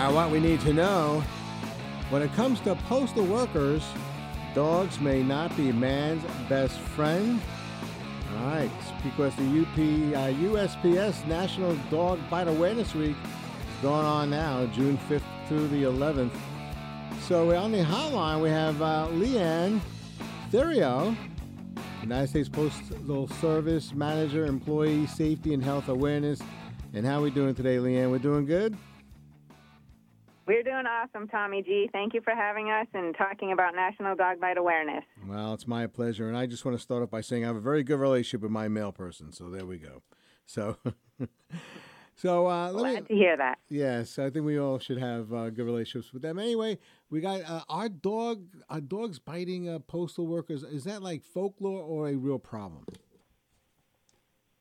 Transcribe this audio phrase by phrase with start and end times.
[0.00, 1.22] Now, what we need to know
[2.08, 3.84] when it comes to postal workers,
[4.54, 7.38] dogs may not be man's best friend.
[8.38, 8.70] All right,
[9.04, 9.76] because the UP,
[10.16, 15.82] uh, USPS National Dog Bite Awareness Week is going on now, June 5th through the
[15.82, 16.34] 11th.
[17.28, 19.80] So we're on the hotline, we have uh, Leanne
[20.50, 21.14] Theriault,
[22.00, 26.40] United States Postal Service Manager, Employee Safety and Health Awareness.
[26.94, 28.10] And how are we doing today, Leanne?
[28.10, 28.78] We're doing good?
[30.50, 31.88] We're doing awesome, Tommy G.
[31.92, 35.04] Thank you for having us and talking about National Dog Bite Awareness.
[35.28, 36.26] Well, it's my pleasure.
[36.26, 38.40] And I just want to start off by saying I have a very good relationship
[38.40, 39.30] with my mail person.
[39.30, 40.02] So there we go.
[40.46, 40.76] So.
[42.16, 43.58] So uh, let Glad me, to hear that.
[43.70, 46.38] Yes, I think we all should have uh, good relationships with them.
[46.38, 46.76] Anyway,
[47.08, 48.44] we got uh, our dog.
[48.68, 50.62] Our dogs biting uh, postal workers.
[50.62, 52.84] Is that like folklore or a real problem?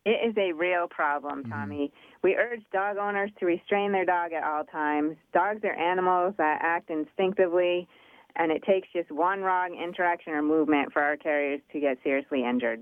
[0.10, 1.52] It is a real problem, mm-hmm.
[1.52, 1.76] Tommy.
[1.76, 2.18] Mm-hmm.
[2.24, 5.18] We urge dog owners to restrain their dog at all times.
[5.34, 7.88] Dogs are animals that act instinctively,
[8.36, 12.44] and it takes just one wrong interaction or movement for our carriers to get seriously
[12.44, 12.82] injured.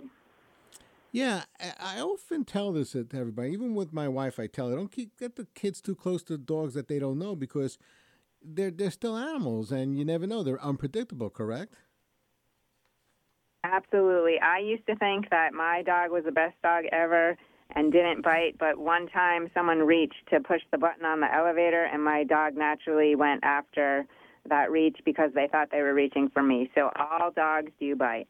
[1.11, 3.51] Yeah, I often tell this to everybody.
[3.51, 6.37] Even with my wife, I tell her don't keep, get the kids too close to
[6.37, 7.77] dogs that they don't know because
[8.41, 10.43] they're they're still animals, and you never know.
[10.43, 11.29] They're unpredictable.
[11.29, 11.73] Correct?
[13.73, 14.39] Absolutely.
[14.39, 17.37] I used to think that my dog was the best dog ever
[17.75, 21.83] and didn't bite, but one time someone reached to push the button on the elevator,
[21.83, 24.05] and my dog naturally went after
[24.49, 26.69] that reach because they thought they were reaching for me.
[26.75, 28.27] So all dogs do bite.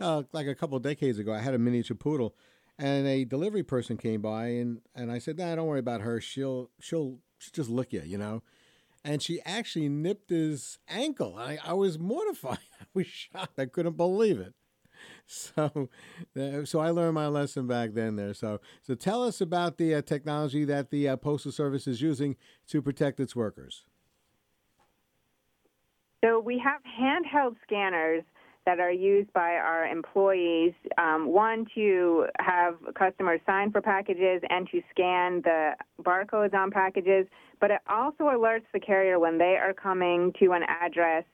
[0.00, 2.34] Uh, like a couple decades ago, I had a miniature poodle,
[2.78, 6.20] and a delivery person came by, and, and I said, "Nah, don't worry about her.
[6.20, 8.42] She'll she'll, she'll just lick you, you know."
[9.04, 11.36] And she actually nipped his ankle.
[11.36, 12.58] I, I was mortified.
[12.80, 13.58] I was shocked.
[13.58, 14.54] I couldn't believe it.
[15.26, 15.88] so
[16.64, 18.34] so I learned my lesson back then there.
[18.34, 22.36] So so tell us about the uh, technology that the uh, postal service is using
[22.68, 23.84] to protect its workers.
[26.24, 28.24] So we have handheld scanners
[28.66, 30.74] that are used by our employees.
[30.98, 37.26] Um, one to have customers sign for packages and to scan the barcodes on packages,
[37.60, 41.24] but it also alerts the carrier when they are coming to an address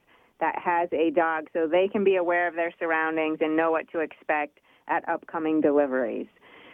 [0.43, 3.89] that has a dog so they can be aware of their surroundings and know what
[3.93, 4.59] to expect
[4.89, 6.27] at upcoming deliveries.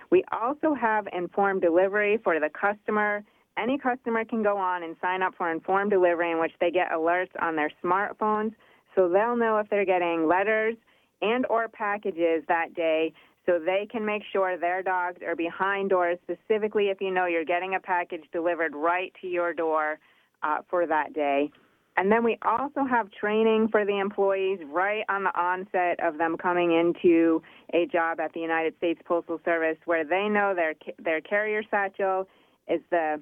[0.09, 3.24] We also have informed delivery for the customer.
[3.59, 6.90] Any customer can go on and sign up for informed delivery in which they get
[6.91, 8.53] alerts on their smartphones
[8.96, 10.75] so they'll know if they're getting letters
[11.22, 13.13] and or packages that day
[13.46, 17.46] so they can make sure their dogs are behind doors specifically if you know you're
[17.46, 20.00] getting a package delivered right to your door
[20.41, 21.52] uh, for that day
[21.98, 26.38] and then we also have training for the employees right on the onset of them
[26.38, 27.42] coming into
[27.74, 30.74] a job at the United States Postal Service where they know their
[31.04, 32.28] their carrier satchel
[32.68, 33.22] is the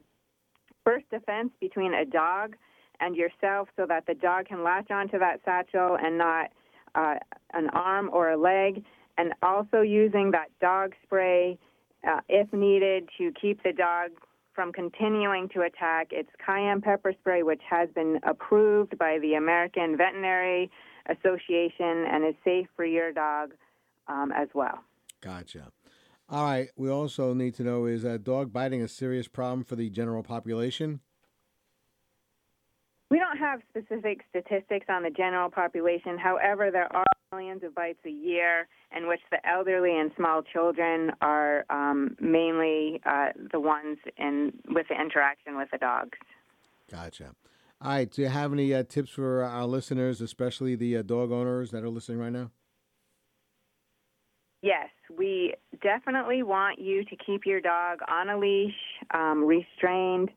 [0.83, 2.55] first defense between a dog
[2.99, 6.51] and yourself so that the dog can latch onto that satchel and not
[6.95, 7.15] uh,
[7.53, 8.83] an arm or a leg.
[9.17, 11.57] And also using that dog spray
[12.07, 14.11] uh, if needed to keep the dog
[14.57, 16.07] from continuing to attack.
[16.09, 20.71] It's cayenne pepper spray, which has been approved by the American Veterinary
[21.05, 23.53] Association and is safe for your dog
[24.07, 24.79] um, as well.
[25.21, 25.71] Gotcha.
[26.27, 26.69] All right.
[26.75, 30.23] We also need to know is uh, dog biting a serious problem for the general
[30.23, 31.01] population?
[33.09, 36.17] We don't have specific statistics on the general population.
[36.17, 41.11] However, there are millions of bites a year in which the elderly and small children
[41.21, 46.17] are um, mainly uh, the ones in with the interaction with the dogs.
[46.91, 47.35] Gotcha.
[47.81, 48.09] All right.
[48.11, 51.83] Do you have any uh, tips for our listeners, especially the uh, dog owners that
[51.83, 52.51] are listening right now?
[54.61, 58.73] Yes, we definitely want you to keep your dog on a leash,
[59.13, 60.29] um, restrained.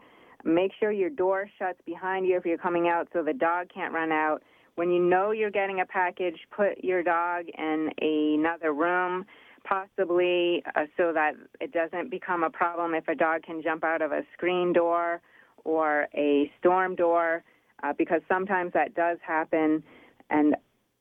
[0.45, 3.93] Make sure your door shuts behind you if you're coming out so the dog can't
[3.93, 4.43] run out.
[4.77, 9.27] When you know you're getting a package, put your dog in another room,
[9.65, 14.01] possibly uh, so that it doesn't become a problem if a dog can jump out
[14.01, 15.21] of a screen door
[15.65, 17.45] or a storm door,
[17.83, 19.83] uh, because sometimes that does happen.
[20.31, 20.55] And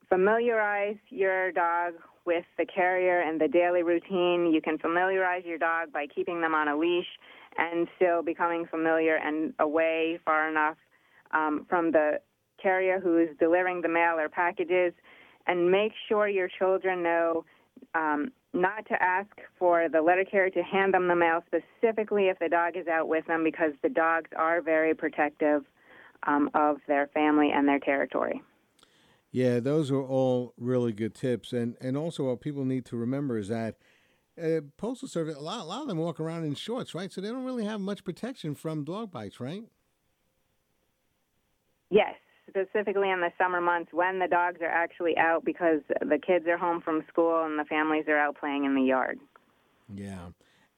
[0.10, 1.94] familiarize your dog
[2.30, 4.54] with the carrier and the daily routine.
[4.54, 7.08] You can familiarize your dog by keeping them on a leash
[7.58, 10.78] and still becoming familiar and away far enough
[11.32, 12.20] um, from the
[12.62, 14.94] carrier who is delivering the mail or packages,
[15.48, 17.44] and make sure your children know
[17.96, 22.38] um, not to ask for the letter carrier to hand them the mail specifically if
[22.38, 25.64] the dog is out with them because the dogs are very protective
[26.28, 28.40] um, of their family and their territory.
[29.32, 33.38] Yeah, those are all really good tips, and and also what people need to remember
[33.38, 33.76] is that
[34.42, 37.12] uh, postal service a lot a lot of them walk around in shorts, right?
[37.12, 39.64] So they don't really have much protection from dog bites, right?
[41.92, 42.16] Yes,
[42.50, 46.58] specifically in the summer months when the dogs are actually out because the kids are
[46.58, 49.20] home from school and the families are out playing in the yard.
[49.94, 50.30] Yeah,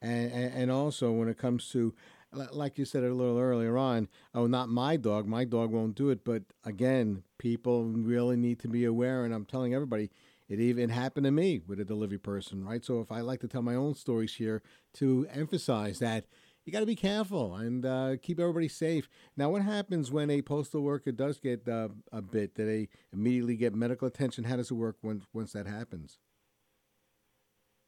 [0.02, 1.94] and and, and also when it comes to
[2.32, 5.26] like you said a little earlier on, oh, not my dog.
[5.26, 6.24] My dog won't do it.
[6.24, 9.24] But again, people really need to be aware.
[9.24, 10.10] And I'm telling everybody,
[10.48, 12.84] it even happened to me with a delivery person, right?
[12.84, 14.62] So if I like to tell my own stories here
[14.94, 16.26] to emphasize that
[16.64, 19.08] you got to be careful and uh, keep everybody safe.
[19.36, 22.54] Now, what happens when a postal worker does get uh, a bit?
[22.54, 24.44] Do they immediately get medical attention?
[24.44, 26.18] How does it work once once that happens?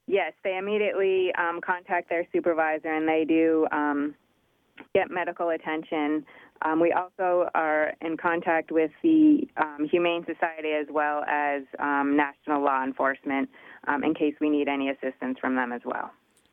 [0.07, 4.15] Yes, they immediately um, contact their supervisor and they do um,
[4.95, 6.25] get medical attention.
[6.63, 12.17] Um, we also are in contact with the um, Humane Society as well as um,
[12.17, 13.49] national law enforcement
[13.87, 16.11] um, in case we need any assistance from them as well.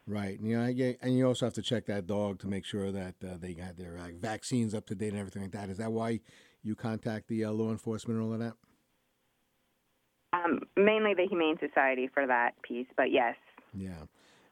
[0.07, 0.39] Right.
[0.39, 3.15] And, you know, and you also have to check that dog to make sure that
[3.23, 5.69] uh, they got their uh, vaccines up to date and everything like that.
[5.69, 6.19] Is that why
[6.63, 8.53] you contact the uh, law enforcement and all of that?
[10.33, 13.35] Um, mainly the Humane Society for that piece, but yes.
[13.73, 14.03] Yeah.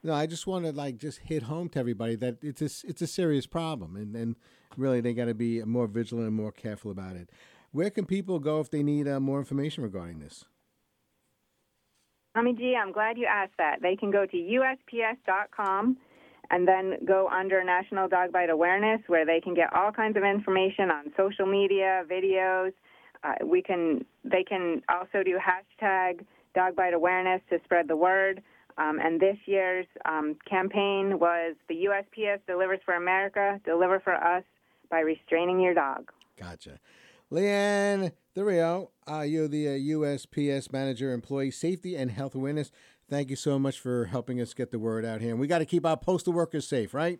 [0.04, 3.01] No, I just want to like just hit home to everybody that it's a, it's
[3.01, 4.36] a serious problem, and, and
[4.78, 7.30] really they got to be more vigilant and more careful about it.
[7.72, 10.46] Where can people go if they need uh, more information regarding this?
[12.36, 13.81] Tommy G, I'm glad you asked that.
[13.81, 15.98] They can go to USPS.com
[16.52, 20.24] and then go under National Dog Bite Awareness, where they can get all kinds of
[20.24, 22.72] information on social media, videos.
[23.24, 26.25] Uh, we can they can also do hashtag
[26.56, 28.42] Dog Bite Awareness to spread the word.
[28.80, 34.44] Um, and this year's um, campaign was the USPS delivers for America, deliver for us
[34.90, 36.12] by restraining your dog.
[36.40, 36.80] Gotcha.
[37.31, 42.72] Leanne Theriault, uh, you're the uh, USPS Manager, Employee Safety and Health Awareness.
[43.10, 45.31] Thank you so much for helping us get the word out here.
[45.31, 47.20] And we got to keep our postal workers safe, right?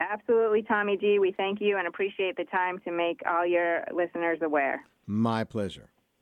[0.00, 1.18] Absolutely, Tommy G.
[1.18, 4.82] We thank you and appreciate the time to make all your listeners aware.
[5.06, 5.91] My pleasure.